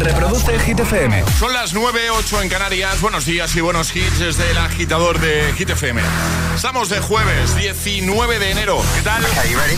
[0.00, 1.22] Reproduce Hit FM.
[1.38, 3.02] Son las 9, 8 en Canarias.
[3.02, 6.00] Buenos días y buenos hits desde el agitador de Hit FM.
[6.54, 8.82] Estamos de jueves 19 de enero.
[8.94, 9.22] ¿Qué tal?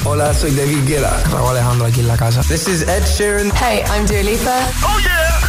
[0.05, 1.21] Hola, soy David Guetta.
[1.33, 2.41] Raúl Alejandro aquí en la casa.
[2.43, 3.51] This is Ed Sheeran.
[3.57, 4.61] Hey, I'm Dua Lipa.
[4.85, 5.41] ¡Oh, yeah!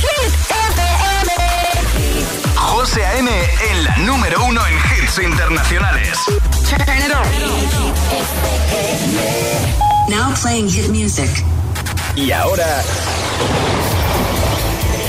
[0.00, 1.32] Hit FM.
[2.56, 3.30] José A.M.
[3.30, 6.18] en la número uno en hits internacionales.
[6.70, 7.28] Turn it on.
[10.08, 11.28] Now playing hit music.
[12.16, 12.82] Y ahora...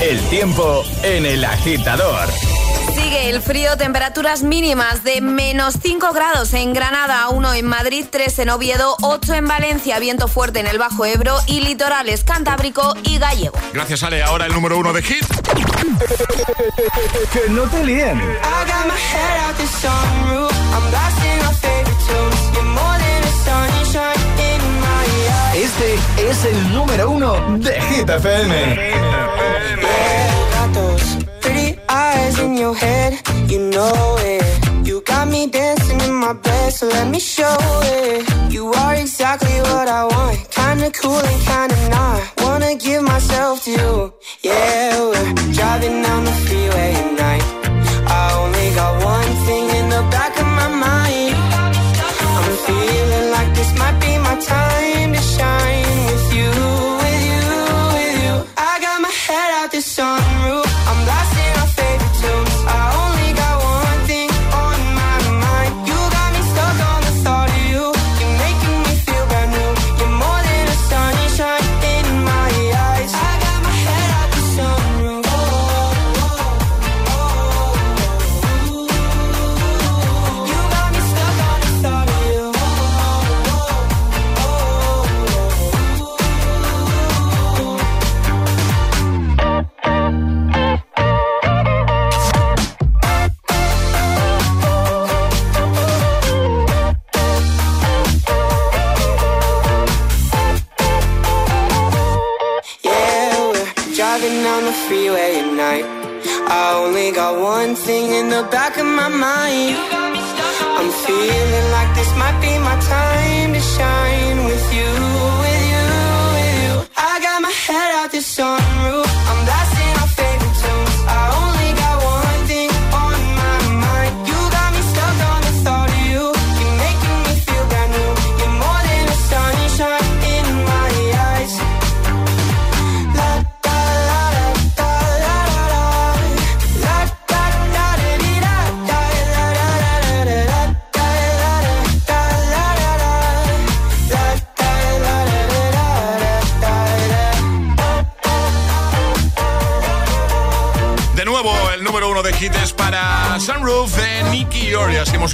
[0.02, 2.28] El tiempo en el agitador.
[2.94, 8.40] Sigue el frío, temperaturas mínimas de menos 5 grados en Granada, 1 en Madrid, 3
[8.40, 13.18] en Oviedo, 8 en Valencia, viento fuerte en el Bajo Ebro y litorales Cantábrico y
[13.18, 13.58] Gallego.
[13.72, 14.22] Gracias, Ale.
[14.22, 15.24] Ahora el número uno de Hit.
[17.32, 18.20] que no te líen.
[25.66, 25.94] Este
[26.30, 28.76] es el número uno de Hit FM.
[31.40, 33.14] Pretty eyes in your head,
[33.48, 34.44] you know it.
[34.84, 38.24] You got me dancing in my bed, so let me show it.
[38.48, 42.20] You are exactly what I want, kinda cool and kinda not.
[42.44, 45.00] Wanna give myself to you, yeah.
[45.00, 47.44] We're driving down the freeway at night.
[48.06, 51.55] I only got one thing in the back of my mind.
[52.66, 56.50] Feeling like this might be my time to shine with you,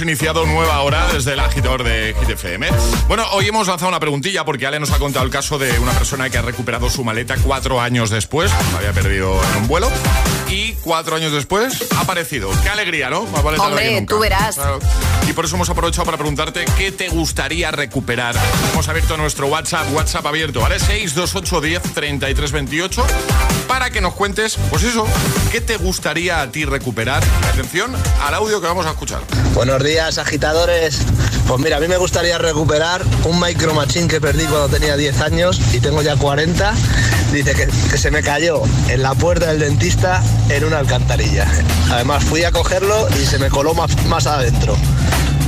[0.03, 2.67] iniciado nueva hora desde el agitador de Hit FM.
[3.07, 5.93] Bueno, hoy hemos lanzado una preguntilla porque Ale nos ha contado el caso de una
[5.93, 8.51] persona que ha recuperado su maleta cuatro años después.
[8.73, 9.89] La había perdido en un vuelo.
[10.49, 12.51] Y cuatro años después ha aparecido.
[12.63, 13.23] Qué alegría, ¿no?
[13.27, 14.55] Más vale Hombre, tú verás.
[14.55, 14.79] Claro.
[15.27, 18.35] Y por eso hemos aprovechado para preguntarte qué te gustaría recuperar.
[18.73, 20.79] Hemos abierto nuestro WhatsApp, WhatsApp abierto, ¿vale?
[20.79, 23.07] 628 10 33 28
[23.73, 25.07] para que nos cuentes, pues eso,
[25.51, 27.23] qué te gustaría a ti recuperar.
[27.51, 27.91] Atención
[28.21, 29.21] al audio que vamos a escuchar.
[29.55, 30.99] Buenos días, agitadores.
[31.47, 35.21] Pues mira, a mí me gustaría recuperar un Micro Machine que perdí cuando tenía 10
[35.21, 36.71] años y tengo ya 40.
[37.31, 41.47] Dice que, que se me cayó en la puerta del dentista en una alcantarilla.
[41.89, 44.77] Además, fui a cogerlo y se me coló más, más adentro.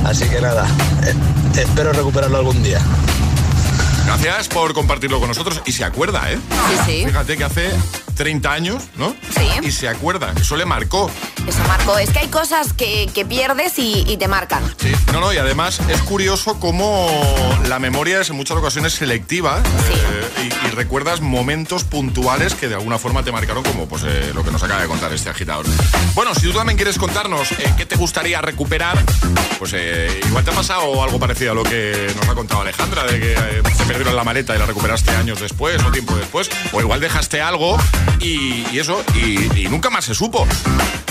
[0.04, 0.66] Así que nada,
[1.04, 2.80] eh, espero recuperarlo algún día.
[4.04, 6.38] Gracias por compartirlo con nosotros y se acuerda, ¿eh?
[6.68, 7.04] Sí, sí.
[7.06, 7.70] Fíjate que hace
[8.16, 9.14] 30 años, ¿no?
[9.36, 9.46] Sí.
[9.62, 11.10] Y se acuerda, eso le marcó.
[11.46, 11.96] Eso, Marco.
[11.98, 14.62] Es que hay cosas que, que pierdes y, y te marcan.
[14.80, 14.92] Sí.
[15.12, 17.08] No, no, y además es curioso cómo
[17.68, 22.74] la memoria es en muchas ocasiones selectiva eh, y, y recuerdas momentos puntuales que de
[22.74, 25.66] alguna forma te marcaron como pues eh, lo que nos acaba de contar este agitador.
[26.14, 28.98] Bueno, si tú también quieres contarnos eh, qué te gustaría recuperar,
[29.58, 29.74] pues
[30.26, 33.34] igual te ha pasado algo parecido a lo que nos ha contado Alejandra, de que
[33.62, 37.40] te perdieron la maleta y la recuperaste años después o tiempo después, o igual dejaste
[37.40, 37.76] algo
[38.20, 40.46] y, y eso, y, y nunca más se supo.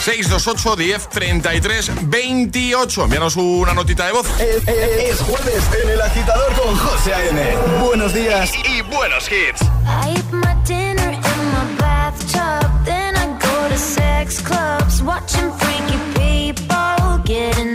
[0.03, 3.03] 628 10 33 28.
[3.05, 4.27] Envíanos una notita de voz.
[4.39, 7.41] Es, es- es jueves en el agitador con José A.M.
[7.85, 9.61] Buenos días y, y buenos hits.
[9.85, 11.19] I eat my dinner in
[11.51, 17.74] my bathtub, then I go to sex clubs, watching freaky people getting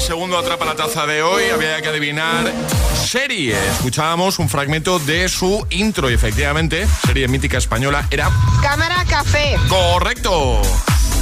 [0.00, 1.44] segundo Atrapa la Taza de hoy.
[1.50, 2.52] Había que adivinar
[2.94, 3.56] serie.
[3.72, 8.30] Escuchábamos un fragmento de su intro y efectivamente, serie mítica española era...
[8.62, 9.56] Cámara Café.
[9.68, 10.62] Correcto.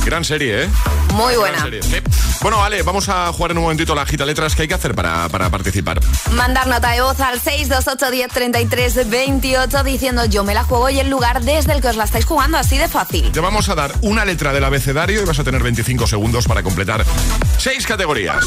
[0.05, 0.65] Gran serie.
[0.65, 0.69] ¿eh?
[1.15, 1.63] Muy buena.
[1.63, 1.81] Serie.
[2.41, 4.55] Bueno, vale, vamos a jugar en un momentito la gita letras.
[4.55, 5.99] que hay que hacer para, para participar?
[6.33, 11.73] Mandar nota de voz al 628103328 diciendo yo me la juego y el lugar desde
[11.73, 13.33] el que os la estáis jugando, así de fácil.
[13.33, 16.63] Te vamos a dar una letra del abecedario y vas a tener 25 segundos para
[16.63, 17.05] completar
[17.59, 18.45] seis categorías.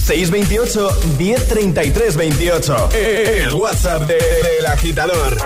[0.00, 5.36] 628 1033 28 El WhatsApp del de, de, agitador.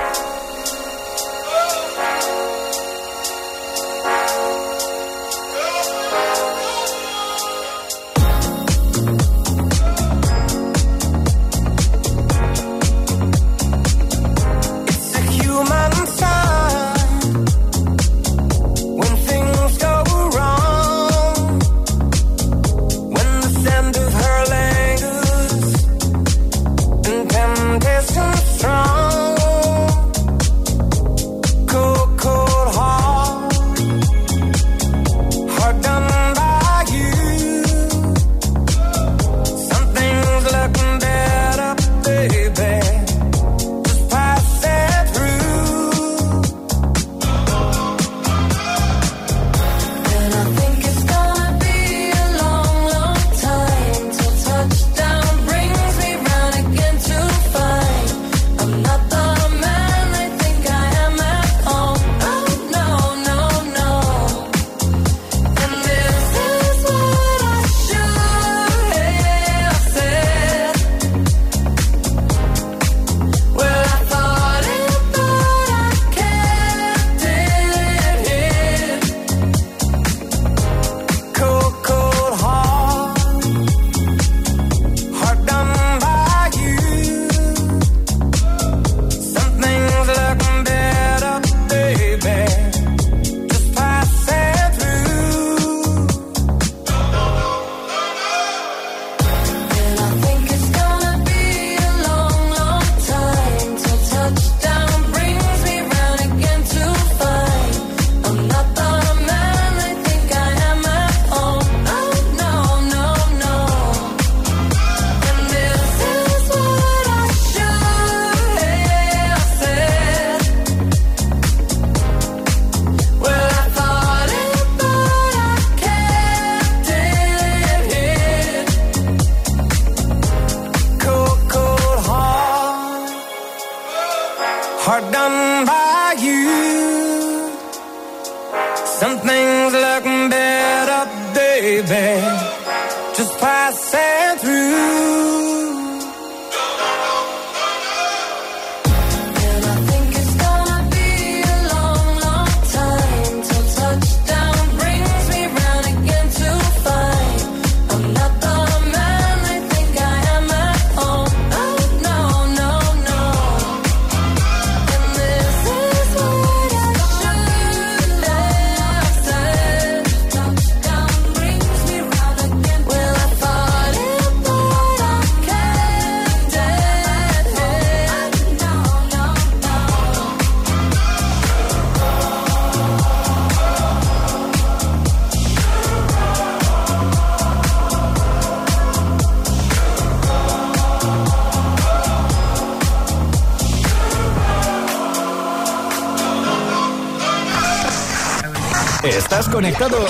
[199.75, 200.07] conectado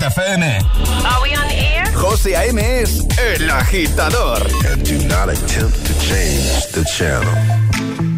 [0.00, 0.58] FM.
[1.94, 2.82] José A.M.
[2.82, 4.42] es el agitador.
[4.70, 8.11] And do not attempt to change the channel.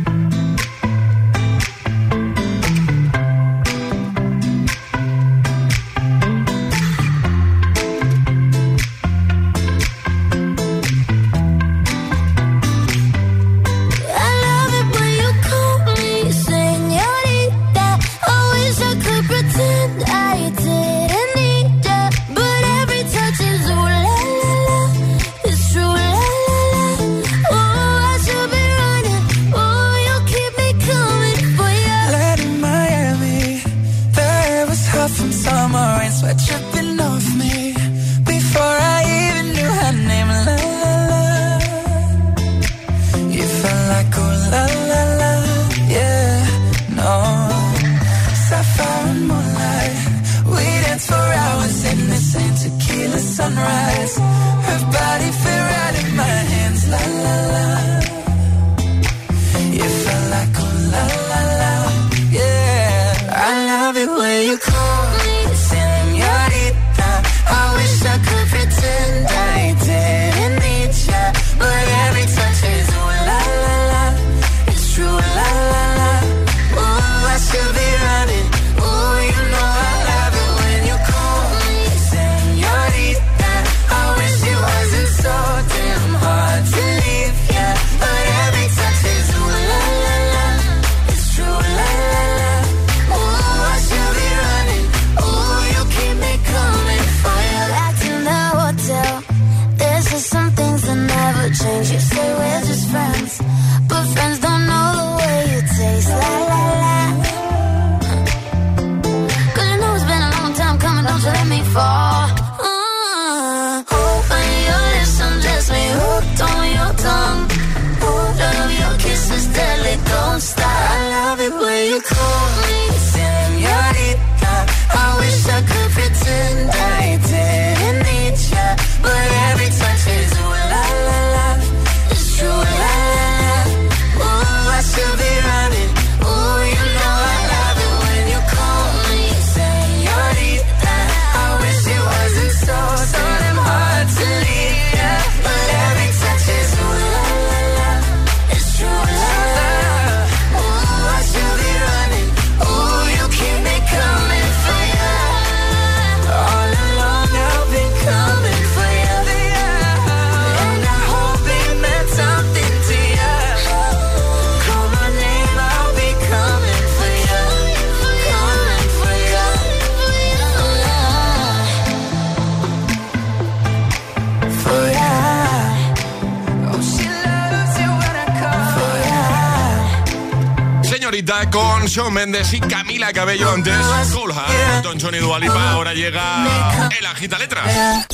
[182.25, 183.77] Méndez y Camila Cabello antes.
[184.15, 188.07] Colha, Don Johnny Dualipa, ahora llega el agita letras.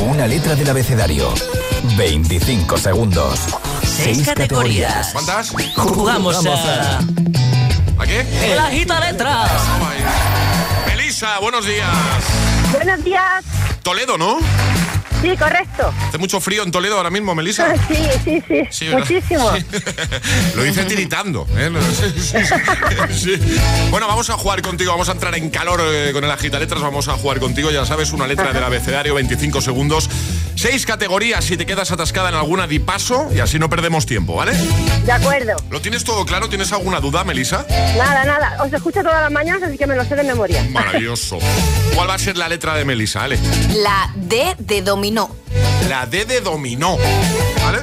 [0.00, 1.32] Una letra del abecedario.
[1.96, 3.38] 25 segundos.
[3.84, 5.10] 6 categorías.
[5.12, 5.50] ¿Cuántas?
[5.76, 6.98] Jugamos, Jugamos a...
[8.06, 8.52] qué?
[8.52, 9.52] El agita letras.
[10.92, 11.88] Elisa, buenos días.
[12.72, 13.44] Buenos días.
[13.84, 14.40] Toledo, ¿no?
[15.26, 15.92] Sí, correcto.
[16.08, 17.74] ¿Hace mucho frío en Toledo ahora mismo, Melissa?
[17.88, 18.88] Sí, sí, sí.
[18.90, 19.50] Muchísimo.
[20.56, 21.46] Lo hice tiritando.
[21.56, 21.70] ¿eh?
[23.12, 23.36] Sí,
[23.90, 24.92] bueno, vamos a jugar contigo.
[24.92, 26.80] Vamos a entrar en calor eh, con el agitaletras.
[26.80, 27.70] Vamos a jugar contigo.
[27.70, 30.08] Ya sabes, una letra del abecedario, 25 segundos.
[30.54, 34.34] Seis categorías si te quedas atascada en alguna di paso y así no perdemos tiempo,
[34.36, 34.52] ¿vale?
[35.04, 35.56] De acuerdo.
[35.70, 36.48] ¿Lo tienes todo claro?
[36.48, 37.66] ¿Tienes alguna duda, Melissa?
[37.96, 38.62] Nada, nada.
[38.64, 40.64] Os escucho todas las mañanas, así que me lo sé de memoria.
[40.70, 41.38] Maravilloso.
[41.96, 43.38] ¿Cuál va a ser la letra de Melissa, Ale?
[43.74, 45.34] La D de dominó.
[45.88, 46.98] La D de dominó.
[47.64, 47.78] ¿Vale?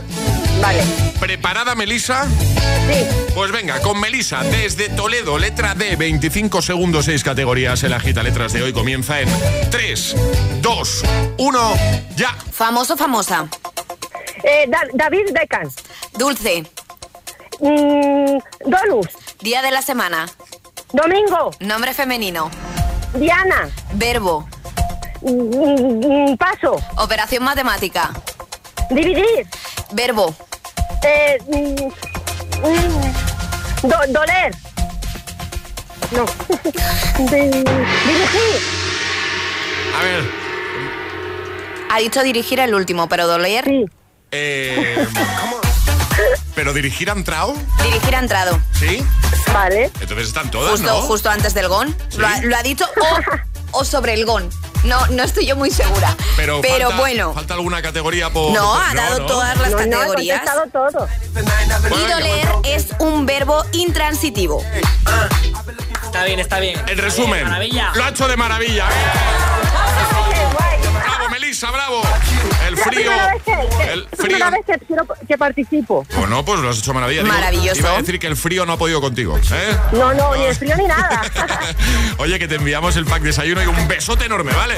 [0.62, 0.84] Vale.
[1.20, 2.28] ¿Preparada, Melissa?
[2.28, 3.08] Sí.
[3.34, 7.82] Pues venga, con Melissa, desde Toledo, letra D, 25 segundos, 6 categorías.
[7.82, 9.30] El agita letras de hoy comienza en
[9.72, 10.16] 3,
[10.62, 11.04] 2,
[11.40, 11.74] 1,
[12.16, 12.36] ya.
[12.52, 13.48] Famoso, famosa.
[14.44, 15.72] Eh, David Beckham.
[16.20, 16.64] Dulce.
[17.62, 18.38] Mm,
[18.70, 19.08] Dolus.
[19.42, 20.30] Día de la semana.
[20.92, 21.50] Domingo.
[21.62, 22.52] Nombre femenino.
[23.14, 23.70] Diana.
[23.94, 24.48] Verbo.
[25.22, 26.82] Mm, mm, Paso.
[26.98, 28.12] Operación matemática.
[28.90, 29.48] Dividir.
[29.92, 30.34] Verbo.
[31.04, 31.86] Eh, mm,
[32.68, 34.56] mm, do- doler.
[36.12, 36.26] No.
[37.30, 38.62] Di- dirigir.
[40.00, 40.24] A ver,
[41.90, 43.64] Ha dicho dirigir el último, pero doler.
[43.66, 43.86] Sí.
[44.32, 45.08] eh,
[46.56, 47.56] ¿pero dirigir ha entrado?
[47.84, 48.60] Dirigir ha entrado.
[48.74, 49.06] ¿Sí?
[49.54, 49.92] Vale.
[50.00, 51.02] Entonces están todas, Justo, ¿no?
[51.02, 51.96] justo antes del gon.
[52.10, 52.18] Sí.
[52.18, 52.86] Lo, ha, lo ha dicho
[53.72, 54.50] o, o sobre el gon.
[54.84, 56.14] No, no estoy yo muy segura.
[56.36, 57.34] Pero, falta, bueno.
[57.34, 58.52] ¿Falta alguna categoría por...?
[58.54, 59.26] No, ha dado no.
[59.28, 60.42] todas las No, no, categorías.
[60.42, 61.08] contestado todo.
[61.32, 61.52] Bueno,
[61.96, 62.62] y venga, doler bueno.
[62.66, 64.62] es un verbo intransitivo.
[66.04, 66.82] Está bien, está bien.
[66.88, 67.46] En resumen,
[67.96, 68.88] lo ha hecho de maravilla.
[70.94, 72.02] Bravo, Melissa, bravo.
[72.68, 73.12] El frío.
[73.92, 74.18] El frío.
[74.18, 76.06] primera vez que, quiero- que participo.
[76.16, 77.24] Bueno, pues lo has hecho maravilla.
[77.24, 77.80] Digo, Maravilloso.
[77.80, 79.38] Iba a decir que el frío no ha podido contigo.
[79.38, 79.78] ¿eh?
[79.94, 81.22] No, no, ni el frío ni nada.
[82.18, 84.76] Oye, que te enviamos el pack desayuno y un besote enorme, ¿vale?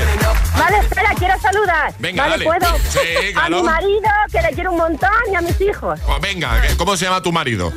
[0.57, 1.93] Vale, espera, quiero saludar.
[1.99, 2.59] Venga, vale, dale.
[2.59, 2.77] ¿puedo?
[2.89, 3.57] Sí, claro.
[3.57, 5.99] A mi marido, que le quiero un montón, y a mis hijos.
[6.07, 7.71] Oh, venga, ¿cómo se llama tu marido?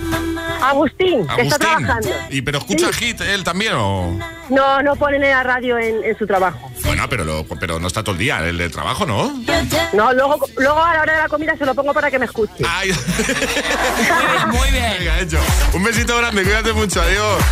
[0.63, 2.11] Agustín, que está trabajando.
[2.31, 3.07] ¿Y pero escucha Sí.
[3.07, 4.19] hit él también o...?
[4.49, 6.71] No, no ponen en la radio en, en su trabajo.
[6.85, 9.33] Bueno, pero, lo- pero no está todo el día el de trabajo, ¿no?
[9.93, 12.25] No, luego, luego a la hora de la comida se lo pongo para que me
[12.27, 12.65] escuche.
[12.69, 12.91] Ay.
[14.49, 14.97] Muy bien.
[14.99, 15.39] Venga, hecho.
[15.73, 17.43] Un besito grande, cuídate mucho, adiós.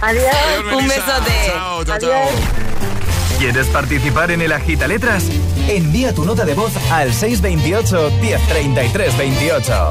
[0.00, 0.24] Adiós.
[0.34, 1.32] Adiós, Un besote.
[1.46, 2.10] Chao, chao, Adiós.
[2.12, 3.38] chao.
[3.38, 5.24] ¿Quieres participar en el Agita Letras?
[5.68, 9.90] Envía tu nota de voz al 628 1033 28.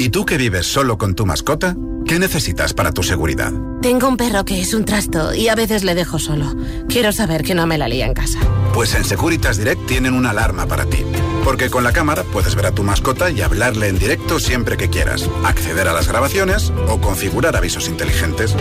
[0.00, 1.76] ¿Y tú que vives solo con tu mascota?
[2.06, 3.52] ¿Qué necesitas para tu seguridad?
[3.82, 6.56] Tengo un perro que es un trasto y a veces le dejo solo.
[6.88, 8.38] Quiero saber que no me la lía en casa.
[8.72, 11.04] Pues en Securitas Direct tienen una alarma para ti.
[11.44, 14.88] Porque con la cámara puedes ver a tu mascota y hablarle en directo siempre que
[14.88, 18.56] quieras, acceder a las grabaciones o configurar avisos inteligentes.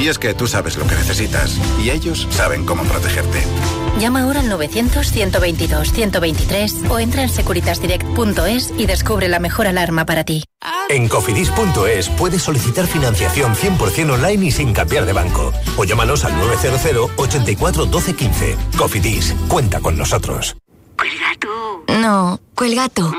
[0.00, 3.42] Y es que tú sabes lo que necesitas y ellos saben cómo protegerte.
[3.98, 10.42] Llama ahora al 900-122-123 o entra en securitasdirect.es y descubre la mejor alarma para ti.
[10.88, 15.52] En cofidis.es puedes solicitar financiación 100% online y sin cambiar de banco.
[15.76, 18.56] O llámanos al 900 84 12 15.
[18.78, 20.56] Cofidis, cuenta con nosotros.
[20.96, 21.48] Cuelga tú.
[22.00, 23.12] No, cuelga tú.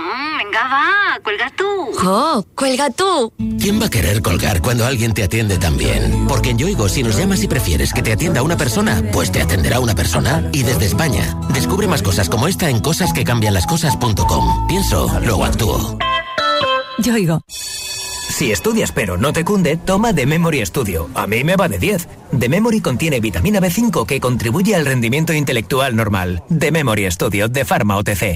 [0.52, 1.64] Venga, va, cuelga tú.
[2.06, 3.32] ¡Oh, cuelga tú!
[3.58, 6.28] ¿Quién va a querer colgar cuando alguien te atiende tan bien?
[6.28, 9.42] Porque en Yoigo, si nos llamas y prefieres que te atienda una persona, pues te
[9.42, 10.44] atenderá una persona.
[10.52, 14.68] Y desde España, descubre más cosas como esta en cosasquecambianlascosas.com.
[14.68, 15.98] Pienso, luego actúo.
[16.98, 17.42] Yoigo.
[17.48, 21.10] Si estudias pero no te cunde, toma The Memory Studio.
[21.16, 22.10] A mí me va de 10.
[22.38, 26.44] The Memory contiene vitamina B5 que contribuye al rendimiento intelectual normal.
[26.50, 28.36] The Memory Studio de Pharma OTC.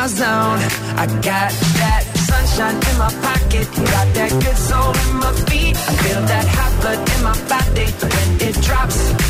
[0.00, 0.60] my zone.
[0.96, 5.76] I got that sunshine in my pocket, got that good soul in my feet.
[5.76, 9.29] I feel that hot blood in my body when it drops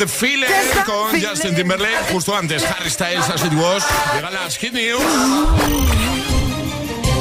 [0.00, 0.48] the Feeling
[0.86, 2.10] con Justin Timberlake.
[2.10, 3.84] Justo antes, Harry Styles, As It Was.
[4.14, 6.29] Llegan las Hit News.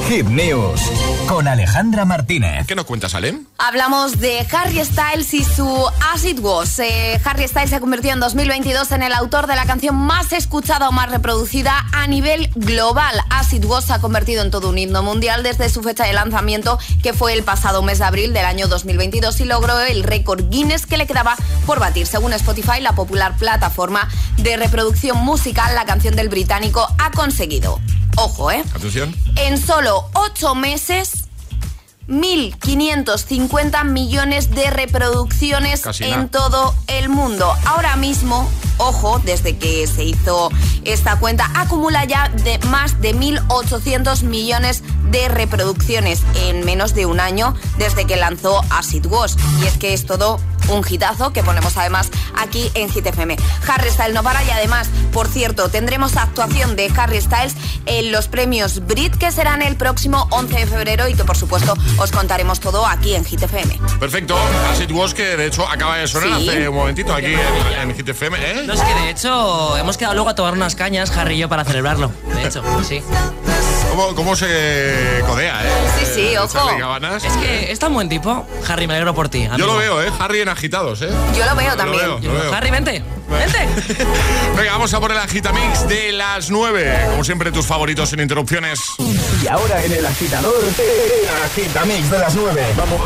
[0.10, 0.82] Hit News
[1.28, 2.66] con Alejandra Martínez.
[2.66, 3.46] ¿Qué nos cuentas, Alem?
[3.60, 6.80] Hablamos de Harry Styles y su As It Was.
[6.80, 10.34] Eh, Harry Styles se ha convertido en 2022 en el autor de la canción más
[10.34, 13.22] escuchada o más reproducida a nivel global.
[13.30, 16.14] As It Was se ha convertido en todo un himno mundial desde su fecha de
[16.14, 20.50] lanzamiento, que fue el pasado mes de abril del año 2022, y logró el récord
[20.50, 21.36] Guinness que le quedaba
[21.68, 22.08] por batir.
[22.08, 27.80] Según Spotify, la popular plataforma de reproducción musical, la canción del británico ha conseguido.
[28.18, 28.64] Ojo, ¿eh?
[28.76, 29.16] Atención.
[29.36, 31.30] En solo 8 meses
[32.10, 36.28] 1.550 millones de reproducciones Casi en nada.
[36.28, 37.54] todo el mundo.
[37.66, 40.50] Ahora mismo, ojo, desde que se hizo
[40.86, 47.20] esta cuenta, acumula ya de más de 1.800 millones de reproducciones en menos de un
[47.20, 49.38] año desde que lanzó As It Was.
[49.62, 50.40] Y es que es todo
[50.70, 53.38] un hitazo que ponemos además aquí en Hit FM.
[53.68, 57.56] Harry Styles no para y además, por cierto, tendremos actuación de Harry Styles
[57.86, 61.74] en los premios Brit que serán el próximo 11 de febrero y que por supuesto
[61.98, 63.80] os contaremos todo aquí en Hit FM.
[64.00, 64.38] Perfecto.
[64.72, 66.48] As It Was, que de hecho acaba de sonar Sí.
[66.50, 68.38] hace un momentito aquí en, en Hit FM.
[68.40, 68.64] ¿eh?
[68.66, 71.50] No, es que de hecho hemos quedado luego a tomar unas cañas, Harry y yo,
[71.50, 72.12] para celebrarlo.
[72.36, 73.02] De hecho, sí.
[73.90, 75.70] ¿Cómo, cómo se codea, eh?
[76.00, 76.48] Sí, sí, ojo.
[76.54, 77.24] Charlie Cabanas.
[77.24, 78.46] Es que es tan buen tipo.
[78.68, 79.48] Harry, me alegro por ti.
[79.58, 80.12] Yo lo veo, ¿eh?
[80.20, 81.10] Harry en agitados, ¿eh?
[81.38, 82.08] Yo lo veo también.
[82.08, 82.54] Lo veo, lo veo.
[82.54, 83.02] Harry, vente.
[83.30, 83.60] Vente.
[84.58, 87.08] Venga, vamos a por el agitamix de las 9.
[87.12, 88.80] Como siempre, tus favoritos sin interrupciones.
[89.42, 92.66] Y ahora en el agitador, el agitamix de las 9.
[92.76, 93.00] Vamos.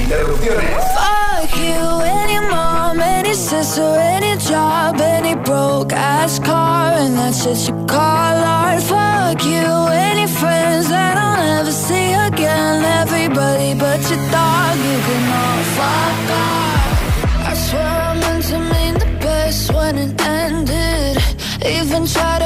[0.00, 0.84] Interrupciones.
[0.96, 1.82] Fuck you,
[2.22, 8.36] any mom, any sister, any job, any broke ass car, and that's shit you call
[8.58, 8.82] art.
[8.82, 9.66] Fuck you,
[10.08, 12.84] any friends that I'll never see again.
[13.02, 17.50] Everybody but your dog, you can all fuck off.
[17.50, 21.18] I swear I meant to mean the best when it ended.
[21.64, 22.45] Even tried to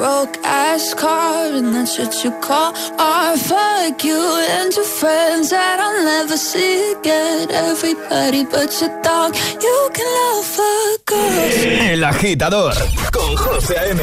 [0.00, 3.38] broke ass car and that's what you call art.
[3.38, 4.22] Fuck you
[4.56, 7.50] and your friends that I'll never see again.
[7.50, 9.30] Everybody but your dog,
[9.66, 11.64] you can love fuck off.
[11.92, 12.74] El agitador
[13.12, 14.02] con José A.M.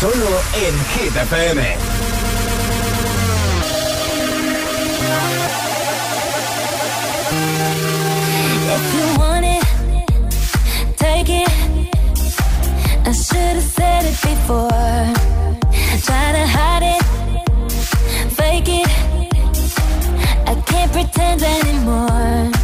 [0.00, 0.30] Solo
[0.64, 1.60] en Hit FM.
[8.68, 11.48] If you want it, take it.
[13.06, 15.15] I should have said it before.
[21.06, 22.55] Pretend anymore.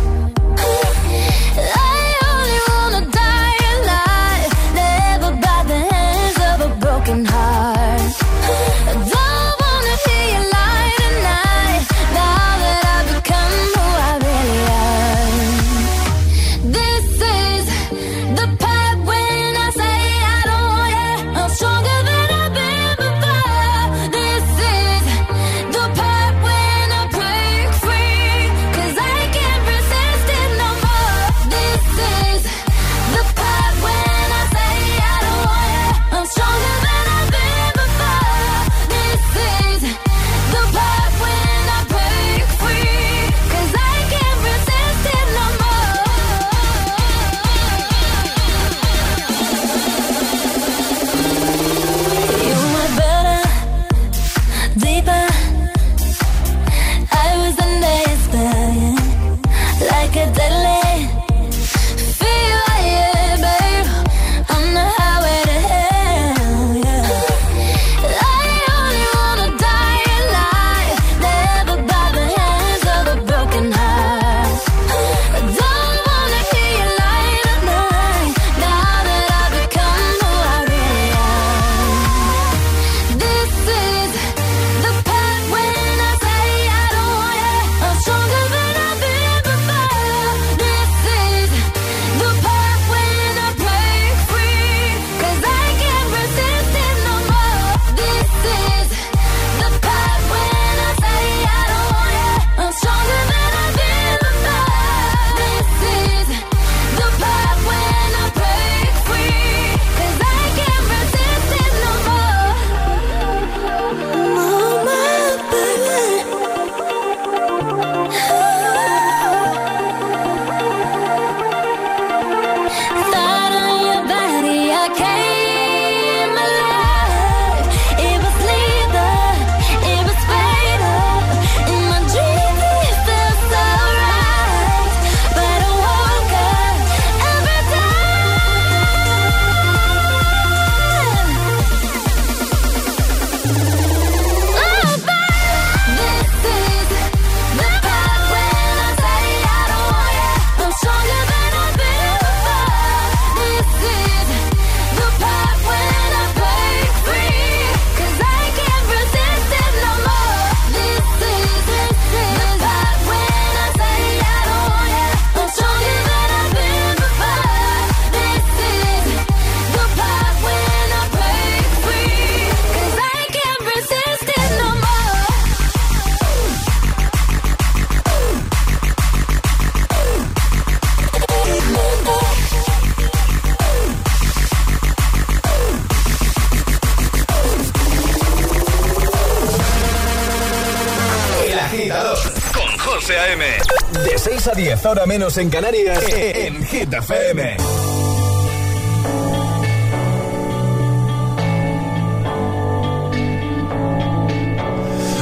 [194.83, 197.57] 10, ahora menos en Canarias, en Hit FM.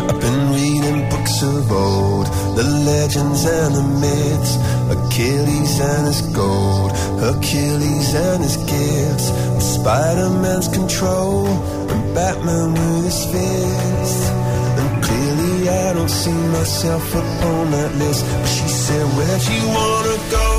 [0.08, 4.56] I've been reading books of old, the legends and the myths,
[4.90, 9.30] Achilles and his gold, Hercules and his gifts,
[9.74, 14.32] Spider-Man's control, and Batman with his fist.
[14.80, 18.24] And clearly I don't see myself upon that list.
[18.91, 20.49] Said, Where'd you wanna go?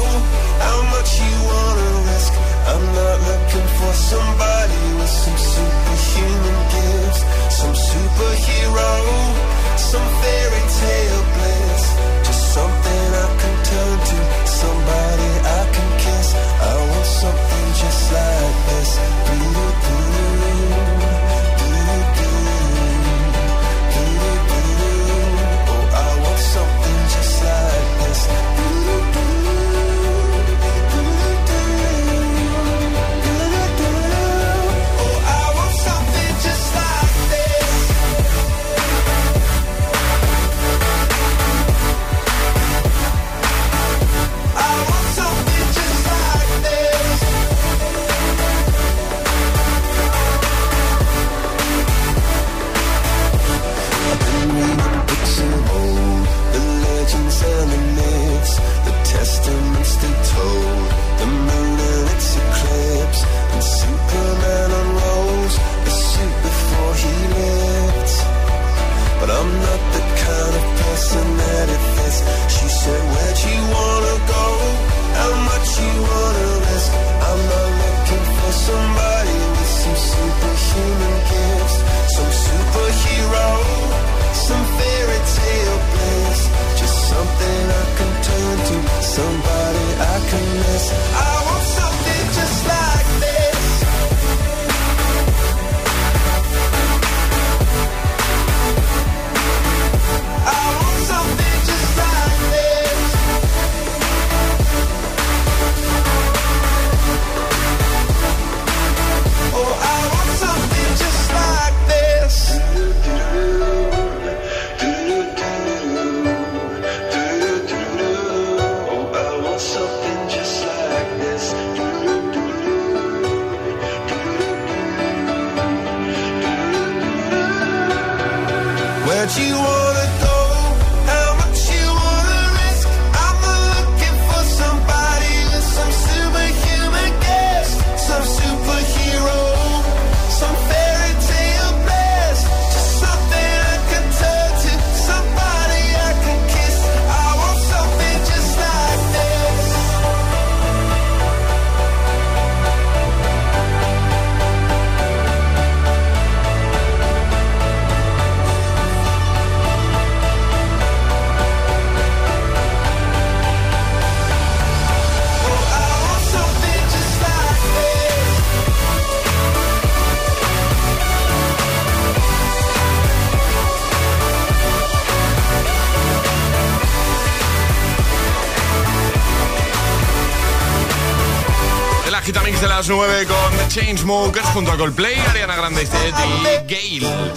[183.81, 187.33] Chainsmokers junto a Coldplay, Ariana Grande y Gale.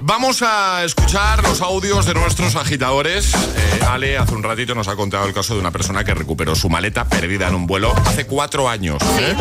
[0.00, 3.34] Vamos a escuchar los audios de nuestros agitadores.
[3.34, 6.54] Eh, Ale hace un ratito nos ha contado el caso de una persona que recuperó
[6.54, 9.02] su maleta perdida en un vuelo hace cuatro años.
[9.18, 9.34] ¿eh?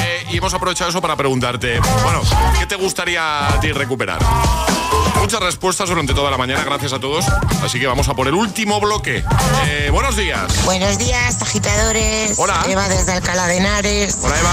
[0.00, 2.22] Eh, y hemos aprovechado eso para preguntarte, bueno,
[2.58, 4.20] ¿qué te gustaría a ti recuperar?
[5.18, 7.26] Muchas respuestas durante toda la mañana, gracias a todos.
[7.62, 9.24] Así que vamos a por el último bloque.
[9.66, 10.64] Eh, buenos días.
[10.64, 12.38] Buenos días, agitadores.
[12.38, 12.64] Hola.
[12.68, 14.18] Eva desde Alcalá de Henares.
[14.22, 14.52] Hola, Eva.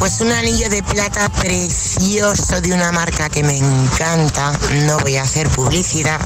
[0.00, 4.52] Pues un anillo de plata precioso de una marca que me encanta.
[4.86, 6.18] No voy a hacer publicidad.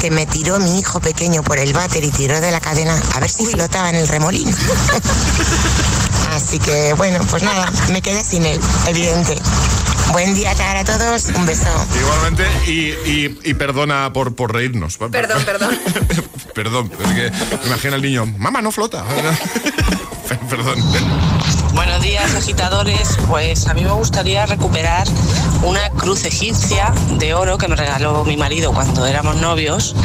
[0.00, 3.20] Que me tiró mi hijo pequeño por el váter y tiró de la cadena a
[3.20, 4.50] ver si flotaba en el remolino.
[6.34, 9.36] Así que bueno, pues nada, me quedé sin él, evidente.
[10.12, 11.66] Buen día para todos, un beso.
[11.96, 14.96] Igualmente, y, y- y perdona por, por reírnos.
[15.12, 15.78] Perdón, perdón.
[16.54, 17.30] Perdón, es que
[17.60, 19.04] me imagino al niño, mamá, no flota.
[20.50, 20.78] Perdón.
[21.82, 23.16] Buenos días, agitadores.
[23.26, 25.08] Pues a mí me gustaría recuperar
[25.62, 29.96] una cruz egipcia de oro que me regaló mi marido cuando éramos novios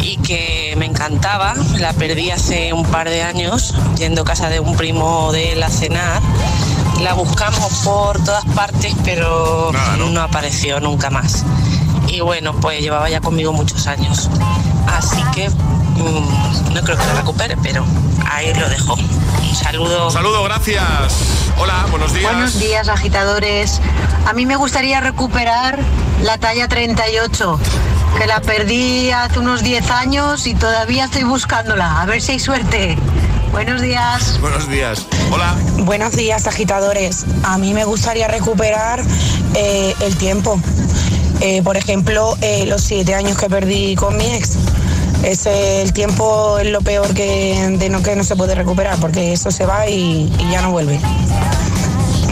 [0.00, 1.54] y que me encantaba.
[1.78, 5.62] La perdí hace un par de años yendo a casa de un primo de él
[5.62, 6.20] a cenar.
[7.00, 9.70] La buscamos por todas partes, pero
[10.10, 11.44] no apareció nunca más.
[12.08, 14.30] Y bueno, pues llevaba ya conmigo muchos años.
[14.86, 17.84] Así que mm, no creo que lo recupere, pero
[18.30, 18.94] ahí lo dejo.
[18.94, 20.10] Un saludo.
[20.10, 20.82] Saludo, gracias.
[21.58, 22.32] Hola, buenos días.
[22.32, 23.80] Buenos días, agitadores.
[24.26, 25.78] A mí me gustaría recuperar
[26.22, 27.60] la talla 38,
[28.18, 32.00] que la perdí hace unos 10 años y todavía estoy buscándola.
[32.00, 32.96] A ver si hay suerte.
[33.52, 34.38] Buenos días.
[34.40, 35.06] Buenos días.
[35.30, 35.54] Hola.
[35.78, 37.24] Buenos días, agitadores.
[37.42, 39.02] A mí me gustaría recuperar
[39.54, 40.60] eh, el tiempo.
[41.40, 44.56] Eh, por ejemplo, eh, los siete años que perdí con mi ex.
[45.22, 49.32] Ese, el tiempo es lo peor que, de no, que no se puede recuperar, porque
[49.32, 51.00] eso se va y, y ya no vuelve.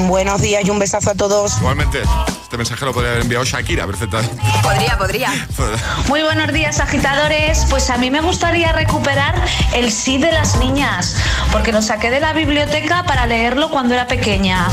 [0.06, 1.56] Buenos días y un besazo a todos.
[1.58, 2.02] Igualmente,
[2.42, 4.36] este mensaje lo podría haber enviado Shakira perfectamente.
[4.62, 5.48] Podría, podría.
[6.08, 7.66] Muy buenos días, agitadores.
[7.70, 9.34] Pues a mí me gustaría recuperar
[9.72, 11.16] el sí de las niñas,
[11.52, 14.68] porque lo saqué de la biblioteca para leerlo cuando era pequeña.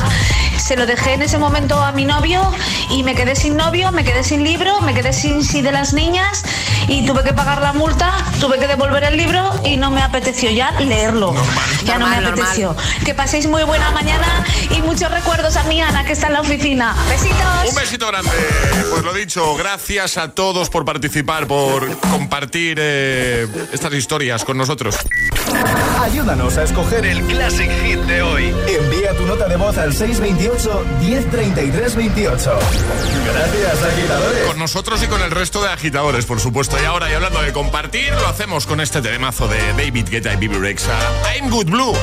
[0.71, 2.49] Se lo dejé en ese momento a mi novio
[2.91, 5.91] y me quedé sin novio, me quedé sin libro, me quedé sin sí de las
[5.91, 6.43] niñas
[6.87, 10.49] y tuve que pagar la multa, tuve que devolver el libro y no me apeteció
[10.49, 11.35] ya leerlo.
[11.83, 12.73] Ya no me Normal, apeteció.
[13.03, 16.39] Que paséis muy buena mañana y muchos recuerdos a mi Ana que está en la
[16.39, 16.95] oficina.
[17.09, 17.69] Besitos.
[17.69, 18.31] Un besito grande.
[18.91, 24.95] Pues lo dicho, gracias a todos por participar, por compartir eh, estas historias con nosotros.
[26.01, 28.45] Ayúdanos a escoger el Classic Hit de hoy.
[28.67, 32.59] Envía tu nota de voz al 628 1033 28.
[33.25, 34.43] Gracias, agitadores.
[34.47, 36.75] Con nosotros y con el resto de agitadores, por supuesto.
[36.81, 40.37] Y ahora, y hablando de compartir, lo hacemos con este temazo de David Guetta y
[40.37, 40.97] Bibi Rexa.
[41.35, 41.93] I'm Good Blue.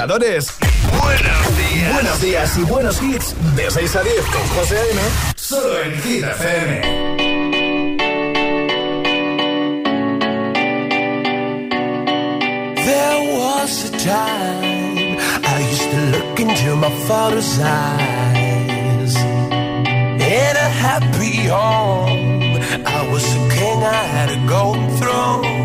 [0.00, 0.54] Agitadores.
[1.02, 1.92] Buenos días.
[1.92, 3.34] Buenos días y buenos hits.
[3.54, 5.00] De 6 a 10 con José A.M.
[5.36, 6.80] Solo en Hit FM.
[12.76, 19.16] There was a time I used to look into my father's eyes.
[19.16, 25.60] In a happy home, I was a king, I had a golden throne.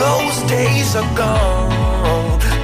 [0.00, 1.69] Those days are gone,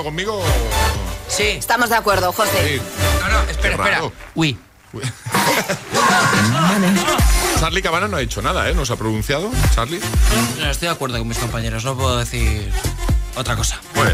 [0.00, 0.42] Acuerdo conmigo?
[1.28, 1.44] Sí.
[1.44, 2.76] Estamos de acuerdo, José.
[2.78, 2.82] Sí.
[3.20, 4.02] No, no, espera, espera.
[4.34, 4.58] Uy.
[7.60, 8.74] Charlie Cabana no ha hecho nada, ¿eh?
[8.74, 10.00] ¿No se ha pronunciado, Charlie?
[10.58, 12.72] No, estoy de acuerdo con mis compañeros, no puedo decir
[13.36, 13.80] otra cosa.
[13.94, 14.10] Bueno,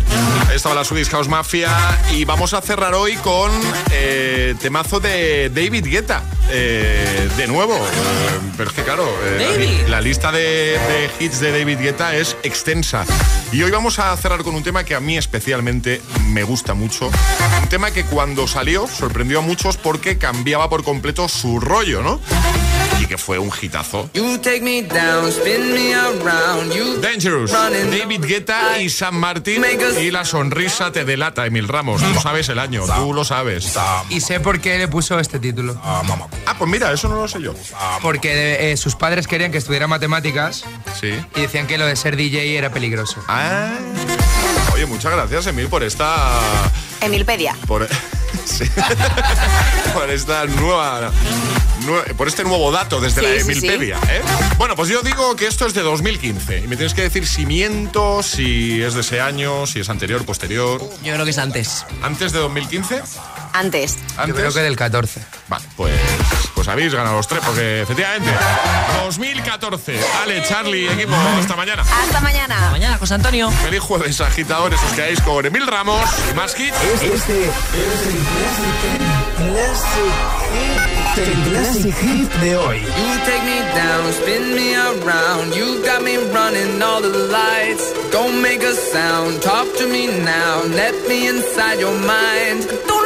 [0.50, 1.70] ahí estaba la Swedish House Mafia
[2.12, 3.50] y vamos a cerrar hoy con
[3.90, 6.22] eh, temazo de David Guetta.
[6.50, 11.40] Eh, de nuevo, eh, pero es que claro, eh, la, la lista de, de hits
[11.40, 13.04] de David Guetta es extensa.
[13.56, 17.08] Y hoy vamos a cerrar con un tema que a mí especialmente me gusta mucho.
[17.62, 22.20] Un tema que cuando salió sorprendió a muchos porque cambiaba por completo su rollo, ¿no?
[23.00, 24.10] Y que fue un hitazo.
[24.12, 26.72] You take me down, spin me around.
[26.74, 29.64] You Dangerous, David Guetta y Sam Martin
[30.00, 32.02] y la sonrisa te delata, Emil Ramos.
[32.02, 33.74] Tú sabes el año, tú lo sabes.
[34.10, 35.80] Y sé por qué le puso este título.
[35.82, 36.02] Ah,
[36.58, 37.54] pues mira, eso no lo sé yo.
[38.02, 40.64] Porque eh, sus padres querían que estudiara matemáticas
[41.00, 41.10] Sí.
[41.34, 43.22] y decían que lo de ser DJ era peligroso.
[43.28, 43.45] Ah.
[44.74, 46.40] Oye, muchas gracias, Emil, por esta.
[47.00, 47.56] Emilpedia.
[47.66, 47.88] Por,
[48.44, 48.64] sí.
[49.94, 51.10] por esta nueva.
[51.86, 53.98] nue- por este nuevo dato desde Sí, la sí, Emilpedia.
[54.10, 54.20] ¿eh?
[54.58, 57.46] Bueno, pues yo digo que esto es de 2015 y me tienes que decir si
[57.46, 60.80] miento, si es de ese año, si es anterior, posterior.
[61.02, 61.84] Yo creo que es antes.
[62.02, 63.02] ¿Antes de 2015?
[63.52, 63.96] Antes.
[64.16, 64.26] ¿Antes?
[64.28, 65.22] Yo creo que del 14.
[65.48, 65.92] Vale, pues,
[66.66, 68.28] pues habéis ganado los tres, porque efectivamente,
[69.04, 70.00] 2014.
[70.22, 71.82] Ale, Charlie, equipo, hasta mañana.
[71.82, 72.70] Hasta mañana.
[72.72, 73.50] Mañana, José Antonio.
[73.50, 74.80] Feliz jueves, agitadores.
[74.82, 76.76] Os quedáis con Emil Ramos y más hits.
[76.82, 78.16] Este es el
[79.46, 80.12] Classic,
[81.18, 82.80] el Classic Hit de hoy.
[82.80, 85.54] You take me down, spin me around.
[85.54, 87.92] You got me running all the lights.
[88.10, 90.64] Don't make a sound, talk to me now.
[90.74, 92.66] Let me inside your mind.
[92.88, 93.05] Don't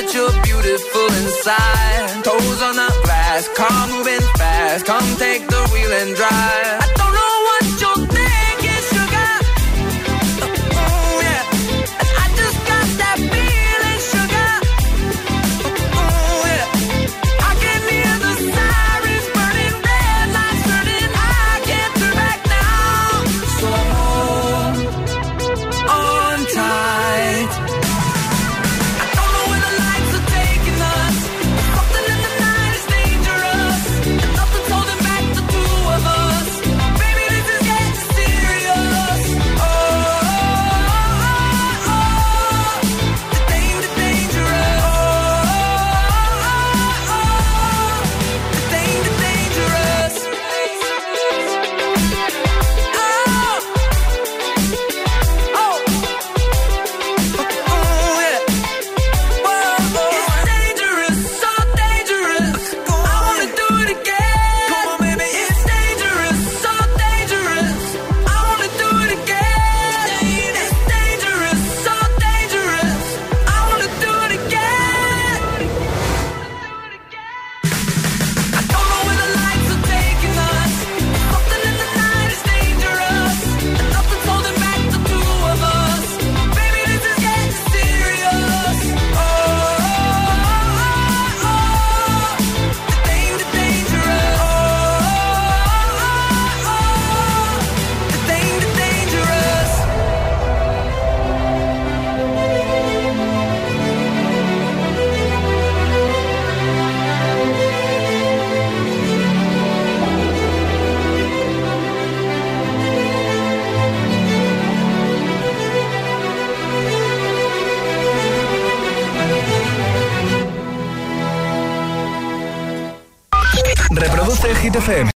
[0.00, 2.24] that you're beautiful inside.
[2.24, 4.86] Toes on the glass, car moving fast.
[4.86, 6.89] Come take the wheel and drive.